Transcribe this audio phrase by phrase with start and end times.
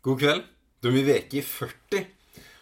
[0.00, 0.46] God kveld.
[0.80, 2.06] Da er vi i 40.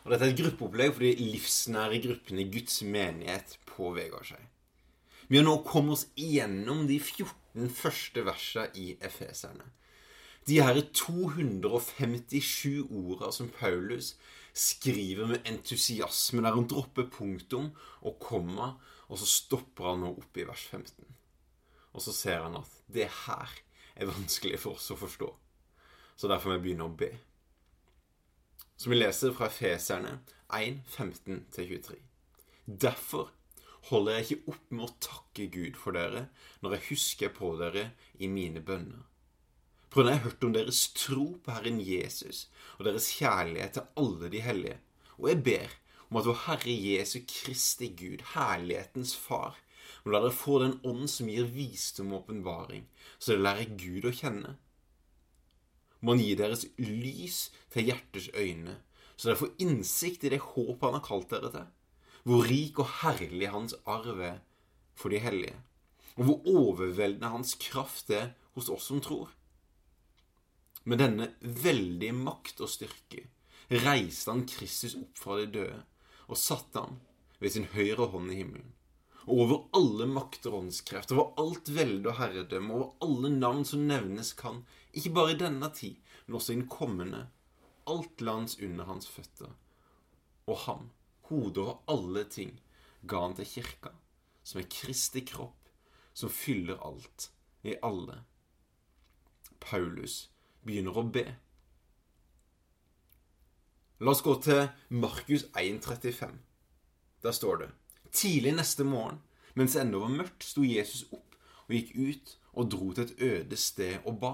[0.03, 4.41] Og dette er et gruppeopplegg for de livsnære gruppene i Guds menighet på Vegårshei.
[5.29, 9.69] Vi har nå kommet oss igjennom de 14 første versene i Efeserne.
[10.51, 14.17] De her er 257 orda som Paulus
[14.51, 17.71] skriver med entusiasme, der han dropper punktum
[18.03, 18.73] og komma,
[19.07, 21.07] og så stopper han nå opp i vers 15.
[21.95, 23.61] Og så ser han at det her
[23.95, 25.31] er vanskelig for oss å forstå.
[26.19, 27.13] Så derfor må jeg begynne å be.
[28.79, 30.21] Som vi leser fra Feserne
[30.55, 31.97] 1, 15-23.
[32.65, 33.33] Derfor
[33.89, 36.29] holder jeg ikke opp med å takke Gud for dere
[36.63, 37.89] når jeg husker på dere
[38.23, 39.01] i mine bønner.
[39.91, 42.45] For når jeg har hørt om deres tro på Herren Jesus
[42.77, 44.79] og deres kjærlighet til alle de hellige,
[45.19, 45.75] og jeg ber
[46.07, 49.59] om at vår Herre Jesu Kristi Gud, herlighetens Far,
[50.05, 52.87] må la dere få den ånd som gir visdom og åpenbaring,
[53.19, 54.55] så dere lærer Gud å kjenne.
[56.01, 57.39] Må Han gi deres lys
[57.73, 58.77] til hjertets øyne,
[59.17, 61.67] så dere får innsikt i det håp Han har kalt dere til,
[62.29, 64.39] hvor rik og herlig Hans arv er
[64.99, 65.57] for de hellige,
[66.17, 69.31] og hvor overveldende Hans kraft er hos oss som tror.
[70.89, 73.27] Med denne veldige makt og styrke
[73.69, 75.83] reiste han Kristus opp fra de døde
[76.29, 76.99] og satte han
[77.43, 78.75] ved sin høyre hånd i himmelen.
[79.29, 83.85] Og over alle makter og åndskrefter, over alt velde og herredømme, over alle navn som
[83.89, 84.63] nevnes kan,
[84.93, 87.27] ikke bare i denne tid, men også i den kommende,
[87.89, 89.53] alt lands under hans føtter.
[90.47, 90.91] Og ham,
[91.29, 92.61] hodet over alle ting,
[93.09, 93.93] ga han til kirka,
[94.43, 95.69] som er Kristi kropp,
[96.15, 97.31] som fyller alt
[97.63, 98.23] i alle.
[99.61, 100.29] Paulus
[100.65, 101.25] begynner å be.
[103.99, 106.37] La oss gå til Markus 1,35.
[107.23, 107.71] Der står det
[108.13, 109.19] Tidlig neste morgen,
[109.55, 111.35] mens det ennå var mørkt, sto Jesus opp
[111.69, 114.33] og gikk ut og dro til et øde sted og ba.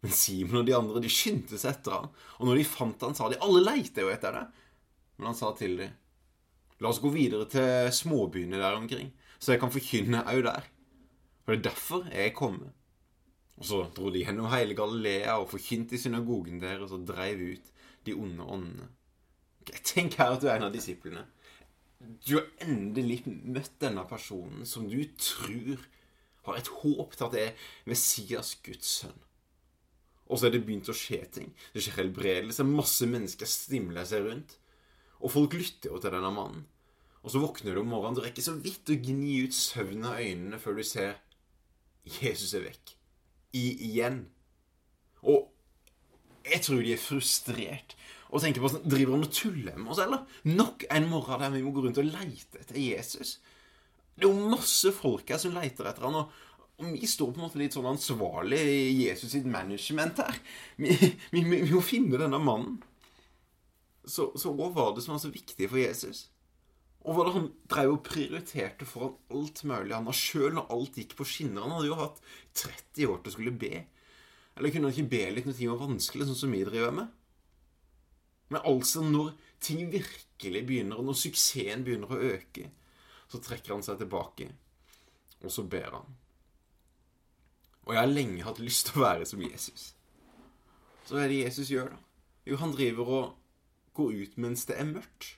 [0.00, 3.16] Men Simon og de andre de skyndte seg etter han, og når de fant han,
[3.16, 4.44] sa de alle leiter jo etter det.
[5.18, 5.96] Men han sa til dem,
[6.80, 10.68] la oss gå videre til småbyene der omkring, så jeg kan forkynne òg der.
[11.44, 12.72] For det er derfor jeg er kommet.
[13.60, 17.70] Og så dro de gjennom hele Galilea og forkynte i synagogen der, og dreiv ut
[18.06, 18.88] de onde åndene.
[19.60, 21.26] Okay, tenk her at du er en av disiplene.
[22.00, 25.82] Du har endelig møtt denne personen som du tror
[26.46, 29.18] har et håp til at det er Messias, Guds sønn.
[30.30, 31.48] Og så er det begynt å skje ting.
[31.74, 32.66] Det skjer helbredelse.
[32.66, 34.56] Masse mennesker stimler seg rundt.
[35.20, 36.62] Og folk lytter jo til denne mannen.
[37.20, 38.16] Og så våkner du om morgenen.
[38.16, 41.18] Du rekker så vidt å gni ut søvn av øynene før du ser
[42.08, 42.94] Jesus er vekk
[43.56, 44.22] igjen.
[45.26, 45.50] Og
[46.46, 47.96] jeg tror de er frustrert
[48.30, 50.22] og tenker på sånn Driver han og tuller med oss, eller?
[50.46, 53.38] Nok en morgen der vi må gå rundt og leite etter Jesus.
[54.14, 56.30] Det er jo masse folk her som leter etter han, og,
[56.80, 60.38] og vi står på en måte litt sånn ansvarlig i Jesus sitt management her.
[60.80, 60.94] Vi,
[61.34, 62.78] vi, vi, må finne denne mannen.
[64.08, 66.24] Så, så hva var det som var så viktig for Jesus?
[67.04, 71.14] Og hva det han drev og prioriterte foran alt mulig annet sjøl når alt gikk
[71.18, 71.64] på skinner.
[71.64, 72.20] Han hadde jo hatt
[72.62, 73.84] 30 år til å skulle be.
[74.56, 77.12] Eller kunne han ikke be litt når ting var vanskelig, sånn som vi driver med?
[78.50, 79.30] Men altså, når
[79.62, 82.66] ting virkelig begynner, og når suksessen begynner å øke,
[83.30, 84.48] så trekker han seg tilbake,
[85.44, 86.16] og så ber han.
[87.86, 89.90] Og jeg har lenge hatt lyst til å være som Jesus.
[91.04, 92.00] Så hva er det Jesus gjør, da?
[92.46, 93.30] Jo, han driver og
[93.94, 95.36] går ut mens det er mørkt.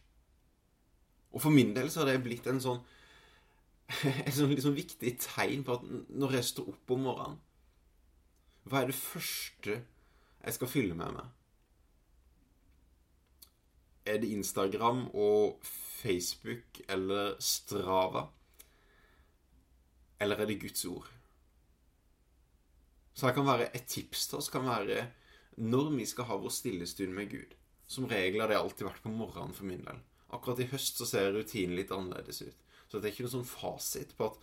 [1.33, 2.83] Og for min del så har det blitt en sånn
[4.27, 7.41] et sånn liksom viktig tegn på at når jeg står opp om morgenen
[8.69, 9.79] Hva er det første
[10.43, 11.27] jeg skal fylle med meg?
[14.07, 18.25] Er det Instagram og Facebook eller Strava?
[20.19, 21.11] Eller er det Guds ord?
[23.13, 25.05] Så det kan være et tips til oss kan være
[25.61, 27.55] når vi skal ha vår stillestund med Gud.
[27.87, 30.01] Som regel har det alltid vært på morgenen for min del.
[30.33, 32.63] Akkurat i høst så ser rutinen litt annerledes ut.
[32.89, 34.39] Så det er ikke noen sånn fasit på at,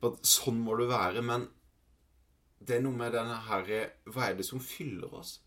[0.00, 1.22] på at sånn må du være.
[1.24, 1.48] Men
[2.60, 5.38] det er noe med denne herre Hva er det som fyller oss?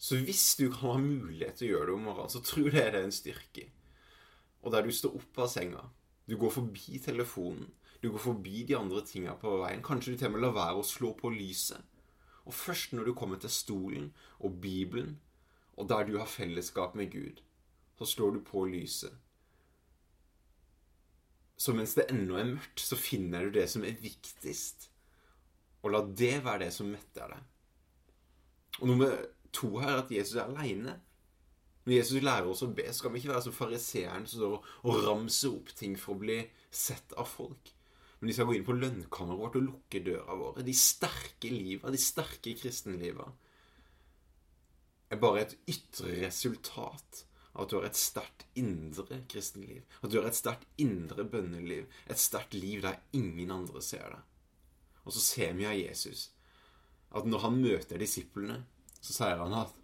[0.00, 2.88] Så hvis du kan ha mulighet til å gjøre det om morgenen, så tror jeg
[2.88, 3.66] det er en styrke.
[4.64, 5.82] Og der du står opp av senga,
[6.24, 7.68] du går forbi telefonen,
[8.00, 9.82] du går forbi de andre tinga på veien.
[9.84, 11.80] Kanskje du til og med lar være å slå på lyset.
[12.48, 14.10] Og først når du kommer til stolen
[14.40, 15.18] og Bibelen,
[15.76, 17.42] og der du har fellesskap med Gud,
[17.98, 19.12] så slår du på lyset.
[21.60, 24.88] Så mens det ennå er mørkt, så finner du det som er viktigst.
[25.84, 27.42] Og la det være det som metter deg.
[28.80, 29.12] Og nummer
[29.52, 30.96] to her er at Jesus er aleine.
[31.84, 35.04] Når Jesus lærer oss å be, skal vi ikke være som fariseeren som står og
[35.04, 36.38] ramser opp ting for å bli
[36.72, 37.72] sett av folk.
[38.20, 40.64] Men de skal gå inn på lønnkammeret vårt og lukke døra våre.
[40.66, 43.26] De sterke liva, de sterke kristenliva,
[45.10, 47.24] er bare et ytre resultat
[47.54, 49.82] av at du har et sterkt indre kristenliv.
[50.04, 51.88] At du har et sterkt indre bønneliv.
[52.06, 54.28] Et sterkt liv der ingen andre ser deg.
[55.02, 56.28] Og så ser vi av Jesus
[57.10, 58.60] at når han møter disiplene,
[59.02, 59.76] så sier han at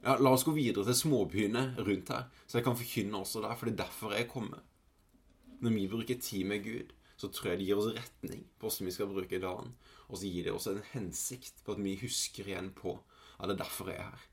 [0.00, 3.56] ja, La oss gå videre til småbyene rundt her, så jeg kan forkynne også der,
[3.58, 4.62] for det er derfor jeg kommer.
[5.60, 8.88] Når vi bruker tid med Gud, så tror jeg det gir oss retning på hvordan
[8.88, 9.74] vi skal bruke dagen.
[10.08, 12.96] Og så gir det oss en hensikt på at vi husker igjen på
[13.40, 14.26] at det er derfor jeg er her.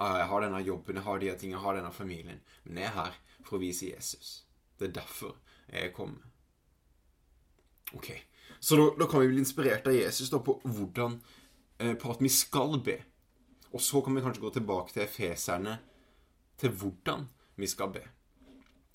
[0.00, 2.40] Jeg har denne jobben, jeg har de tingene, jeg har denne familien.
[2.64, 4.44] Men jeg er her for å vise Jesus.
[4.78, 5.36] Det er derfor
[5.68, 6.22] jeg er kommet.
[7.96, 8.12] Ok,
[8.60, 11.16] Så da, da, kan vi bli inspirert av Jesus da på hvordan
[11.80, 13.00] eh, På at vi skal be.
[13.72, 15.78] Og så kan vi kanskje gå tilbake til efeserne,
[16.58, 17.26] til hvordan
[17.56, 18.02] vi skal be.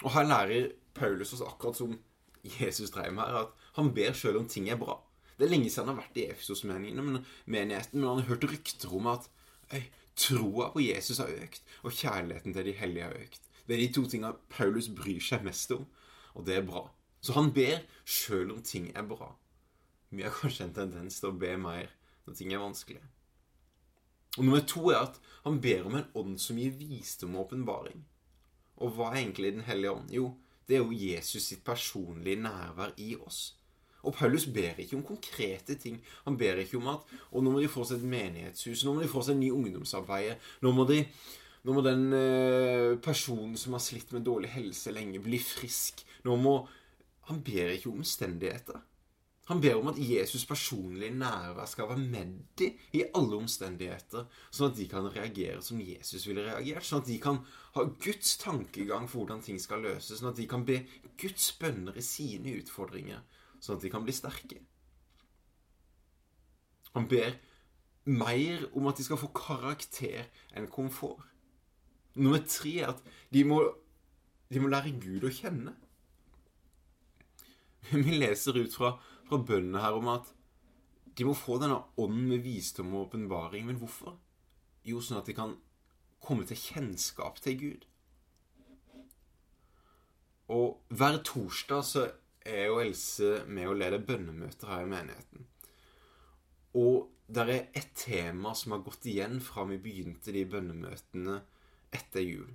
[0.04, 1.98] Og her lærer Paulus oss akkurat som
[2.46, 5.00] Jesus drev med her, at han ber sjøl om ting er bra.
[5.36, 9.10] Det er lenge siden han har vært i Efesos-menigheten, men, han har hørt rykter om
[9.12, 9.28] at
[9.74, 9.84] øy,
[10.16, 13.42] troa på Jesus har økt, og kjærligheten til de hellige har økt.
[13.68, 15.84] Det er de to tingene Paulus bryr seg mest om,
[16.36, 16.86] og det er bra.
[17.20, 19.34] Så han ber sjøl om ting er bra.
[20.14, 21.90] Vi har kanskje en tendens til å be mer
[22.26, 23.02] når ting er vanskelig.
[24.38, 28.04] Og nummer to er at han ber om en ånd som gir visdom og åpenbaring.
[28.84, 30.12] Og hva er egentlig Den hellige ånd?
[30.12, 30.36] Jo,
[30.68, 33.54] det er jo Jesus sitt personlige nærvær i oss.
[34.06, 35.98] Og Paulus ber ikke om konkrete ting.
[36.26, 39.02] Han ber ikke om at og nå må de få seg et menighetshus, nå må
[39.02, 41.00] de få seg en ny ungdomsarbeid, nå må, de,
[41.66, 46.06] nå må den eh, personen som har slitt med dårlig helse lenge, bli frisk.
[46.26, 46.60] Nå må
[47.26, 48.84] Han ber ikke om omstendigheter.
[49.46, 54.72] Han ber om at Jesus' personlige nærvær skal være med dem i alle omstendigheter, sånn
[54.72, 56.86] at de kan reagere som Jesus ville reagert.
[56.88, 57.44] Sånn at de kan
[57.76, 60.18] ha Guds tankegang for hvordan ting skal løses.
[60.18, 60.80] Sånn at de kan be
[61.22, 63.22] Guds bønner i sine utfordringer,
[63.62, 64.64] sånn at de kan bli sterke.
[66.98, 67.38] Han ber
[68.06, 70.26] mer om at de skal få karakter
[70.58, 71.22] enn komfort.
[72.16, 73.02] Nummer tre er at
[73.34, 73.60] de må,
[74.50, 75.76] de må lære Gud å kjenne.
[77.92, 78.96] Vi leser ut fra
[79.26, 80.32] fra bøndene her om at
[81.16, 83.66] de må få denne ånden med visdom og åpenbaring.
[83.68, 84.18] Men hvorfor?
[84.86, 85.56] Jo, sånn at de kan
[86.26, 87.86] komme til kjennskap til Gud.
[90.54, 92.06] Og hver torsdag så
[92.46, 95.48] er jo Else med å lede bønnemøter her i menigheten.
[96.78, 101.40] Og det er et tema som har gått igjen fra vi begynte de bønnemøtene
[101.96, 102.52] etter jul.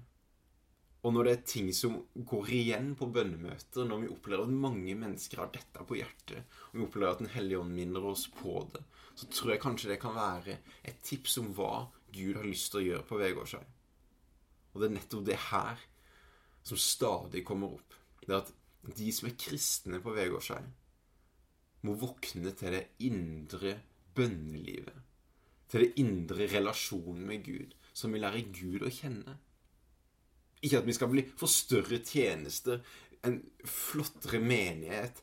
[1.00, 1.94] Og når det er ting som
[2.28, 6.76] går igjen på bønnemøter, når vi opplever at mange mennesker har dette på hjertet, og
[6.76, 8.82] vi opplever at Den hellige ånd minner oss på det,
[9.16, 12.82] så tror jeg kanskje det kan være et tips om hva Gud har lyst til
[12.82, 13.64] å gjøre på Vegårshei.
[14.72, 15.80] Og det er nettopp det her
[16.62, 17.96] som stadig kommer opp.
[18.20, 18.52] Det er at
[18.96, 20.62] de som er kristne på Vegårshei,
[21.88, 23.78] må våkne til det indre
[24.16, 24.96] bønnelivet.
[25.70, 29.38] Til det indre relasjonen med Gud, som vil lære Gud å kjenne.
[30.60, 32.82] Ikke at vi skal bli for større tjenester,
[33.24, 35.22] en flottere menighet.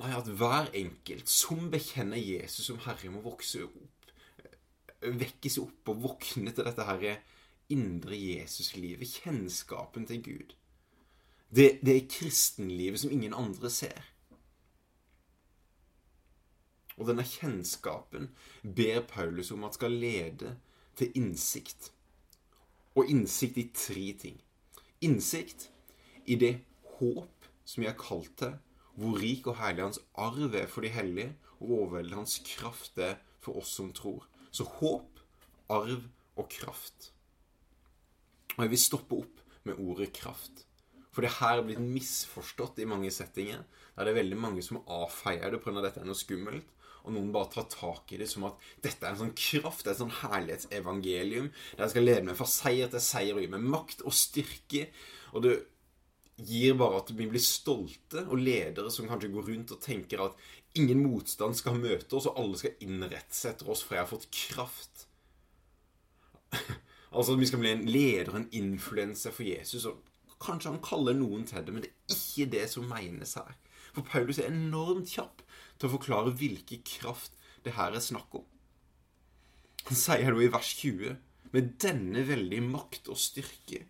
[0.00, 4.12] Nei, at hver enkelt som bekjenner Jesus som Herre, må vokse opp,
[5.00, 7.18] vekkes opp og våkne til dette herre
[7.70, 10.54] indre Jesuslivet, kjennskapen til Gud.
[11.50, 14.10] Det, det er kristenlivet som ingen andre ser.
[16.98, 18.28] Og denne kjennskapen
[18.62, 20.56] ber Paulus om at skal lede
[20.98, 21.90] til innsikt
[22.98, 24.40] og innsikt i tre ting.
[25.04, 25.68] Innsikt
[26.26, 26.56] i det
[26.98, 28.56] håp som vi er kalt til,
[28.98, 33.18] hvor rik og herlig hans arv er for de hellige, og overveldende hans kraft er
[33.40, 34.26] for oss som tror.
[34.50, 35.20] Så håp,
[35.70, 36.02] arv
[36.36, 37.12] og kraft.
[38.56, 40.64] Og jeg vil stoppe opp med ordet kraft.
[41.10, 43.62] For det her er blitt misforstått i mange settinger.
[43.96, 45.80] Der det er veldig mange som avfeier det pga.
[45.82, 46.66] dette er noe skummelt
[47.04, 49.92] og noen bare tar tak i det som at dette er en sånn kraft, det
[49.92, 53.52] er et sånn herlighetsevangelium, der jeg skal lede meg fra seier til seier og gi
[53.52, 54.88] meg makt og styrke.
[55.34, 55.54] Og det
[56.48, 60.44] gir bare at vi blir stolte, og ledere som kanskje går rundt og tenker at
[60.78, 64.12] ingen motstand skal møte oss, og alle skal innrette seg etter oss, for jeg har
[64.12, 65.06] fått kraft.
[67.14, 69.88] altså at vi skal bli en leder, en influenser for Jesus.
[69.88, 73.56] og Kanskje han kaller noen til det, men det er ikke det som menes her.
[73.94, 75.44] For Paulus er enormt kjapp
[75.78, 78.46] til å forklare hvilken kraft det her er snakk om.
[79.88, 81.16] Han sier da i vers 20
[81.54, 83.86] med denne veldige makt og styrke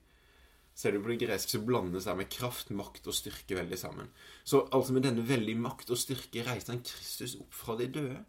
[0.81, 4.07] Ser du på det greske, så blandes det med kraft, makt og styrke veldig sammen.
[4.49, 8.23] Så altså med denne veldige makt og styrke reiste han Kristus opp fra de døde.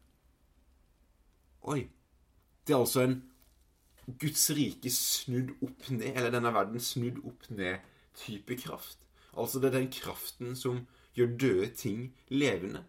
[1.72, 1.86] Oi.
[2.68, 3.16] Det er altså en
[4.20, 9.00] Guds rike snudd opp ned, eller denne verden snudd opp ned-type kraft.
[9.32, 10.84] Altså det er den kraften som
[11.18, 12.84] gjør døde ting levende.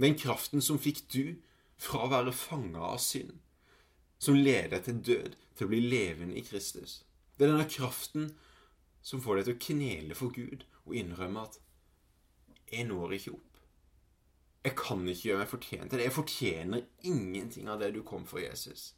[0.00, 1.36] Den kraften som fikk du
[1.80, 3.36] fra å være fanga av synd,
[4.20, 7.02] som leder til død, til å bli levende i Kristus.
[7.36, 8.32] Det er denne kraften
[9.02, 11.60] som får deg til å knele for Gud og innrømme at
[12.70, 13.50] 'jeg når ikke opp'.
[14.64, 16.04] Jeg kan ikke gjøre meg fortjent til det.
[16.04, 18.94] Jeg fortjener ingenting av det du kom for, Jesus.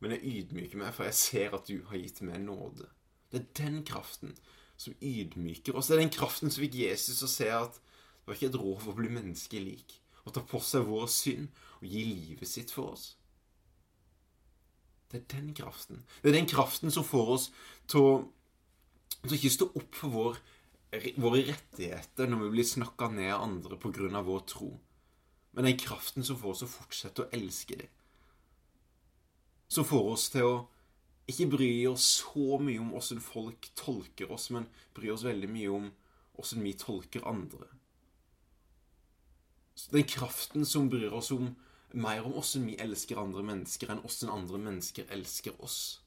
[0.00, 2.88] Men jeg ydmyker meg, for jeg ser at du har gitt meg nåde.
[3.30, 4.36] Det er den kraften
[4.76, 5.86] som ydmyker oss.
[5.86, 7.80] Det er den kraften som fikk Jesus å se at
[8.28, 9.92] det var ikke et rov å bli menneskelik.
[10.28, 11.46] Å ta på seg vår synd
[11.78, 13.14] og gi livet sitt for oss.
[15.08, 16.02] Det er den kraften.
[16.20, 17.46] Det er den kraften som får oss
[17.88, 18.10] til å,
[19.22, 20.42] til å ikke stå opp for vår,
[21.16, 24.20] våre rettigheter når vi blir snakka ned av andre pga.
[24.28, 24.68] vår tro.
[25.56, 27.88] Men den kraften som får oss å fortsette å elske dem.
[29.72, 30.54] Som får oss til å
[31.32, 35.72] ikke bry oss så mye om åssen folk tolker oss, men bry oss veldig mye
[35.80, 35.90] om
[36.36, 37.77] åssen vi tolker andre.
[39.86, 41.52] Den kraften som bryr oss om
[41.94, 46.00] mer om åssen vi elsker andre mennesker, enn åssen andre mennesker elsker oss.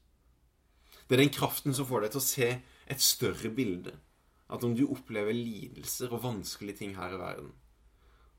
[1.08, 2.50] Det er den kraften som får deg til å se
[2.92, 3.96] et større bilde.
[4.52, 7.54] At om du opplever lidelser og vanskelige ting her i verden,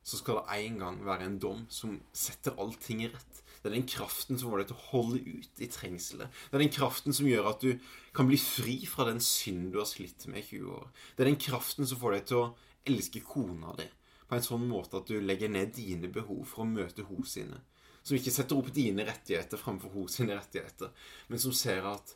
[0.04, 3.42] så skal det en gang være en dom som setter allting rett.
[3.62, 6.40] Det er den kraften som får deg til å holde ut i trengselet.
[6.50, 7.78] Det er den kraften som gjør at du
[8.16, 10.88] kan bli fri fra den synd du har slitt med i 20 år.
[11.14, 12.50] Det er den kraften som får deg til å
[12.90, 13.86] elske kona di
[14.32, 17.58] på en sånn måte at du legger ned dine behov for å møte hos sine.
[18.00, 20.88] Som ikke setter opp dine rettigheter framfor hos sine rettigheter,
[21.28, 22.14] men som ser at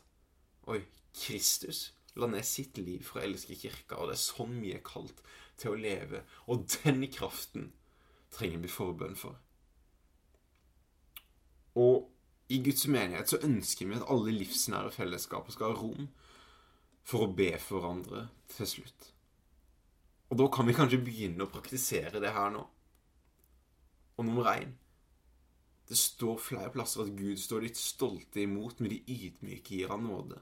[0.73, 0.79] Oi,
[1.13, 4.81] Kristus la ned sitt liv for å elske kirka, og det er sånn vi er
[4.81, 5.21] kalt
[5.61, 6.23] til å leve.
[6.49, 7.69] Og den kraften
[8.33, 9.37] trenger vi forbønn for.
[11.77, 16.09] Og i Guds menighet så ønsker vi at alle livsnære fellesskaper skal ha rom
[17.05, 18.25] for å be for hverandre
[18.57, 19.11] til slutt.
[20.27, 22.65] Og da kan vi kanskje begynne å praktisere det her nå.
[24.17, 24.75] Og nummer én
[25.87, 30.03] Det står flere plasser at Gud står ditt stolte imot, med de ydmyke gir han
[30.03, 30.41] nåde.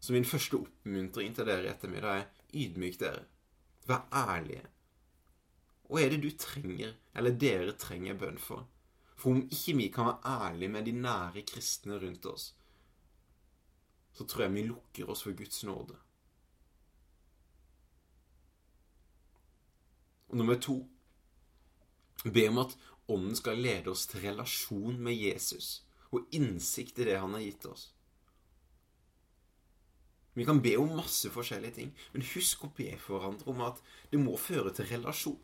[0.00, 3.22] Så min første oppmuntring til dere i ettermiddag er ydmyk dere.
[3.88, 4.66] Vær ærlige.
[5.88, 8.66] Hva er det du trenger, eller dere trenger bønn for?
[9.16, 12.50] For om ikke vi kan være ærlige med de nære kristne rundt oss,
[14.12, 15.96] så tror jeg vi lukker oss for Guds nåde.
[20.30, 20.80] Og nummer to
[22.24, 22.72] Be om at
[23.08, 27.66] Ånden skal lede oss til relasjon med Jesus og innsikt i det han har gitt
[27.68, 27.90] oss.
[30.36, 33.78] Vi kan be om masse forskjellige ting, men husk å be for hverandre om at
[34.10, 35.38] det må føre til relasjon.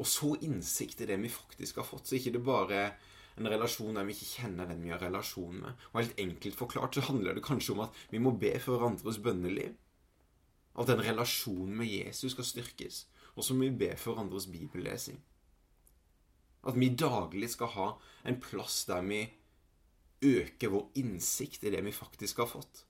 [0.00, 2.94] Og så innsikt i det vi faktisk har fått, så ikke det bare er
[3.36, 5.84] en relasjon der vi ikke kjenner den vi har relasjon med.
[5.92, 9.20] Og helt enkelt forklart så handler det kanskje om at vi må be for hverandres
[9.22, 9.76] bønneliv.
[10.80, 13.04] At den relasjonen med Jesus skal styrkes.
[13.36, 15.20] Og så må vi be for andres bibellesing.
[16.66, 17.88] At vi daglig skal ha
[18.28, 19.20] en plass der vi
[20.24, 22.84] øker vår innsikt i det vi faktisk har fått.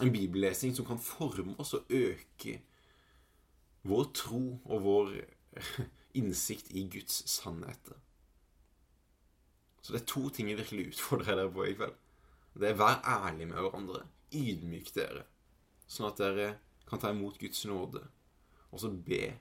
[0.00, 2.60] En bibellesing som kan forme oss og øke
[3.88, 5.12] vår tro og vår
[6.20, 7.98] innsikt i Guds sannheter.
[9.82, 11.96] Så det er to ting jeg virkelig utfordrer dere på i kveld.
[12.54, 14.04] Det er vær ærlig med hverandre.
[14.32, 15.24] Ydmyk dere
[15.92, 16.48] sånn at dere
[16.88, 18.02] kan ta imot Guds nåde,
[18.72, 19.34] og så be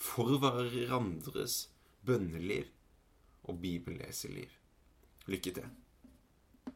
[0.00, 1.66] for hverandres
[2.06, 2.70] bønneliv
[3.48, 4.52] og bibelleseliv.
[5.28, 5.68] Lykke til.